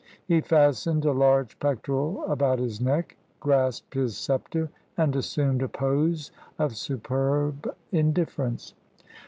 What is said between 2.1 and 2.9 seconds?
about his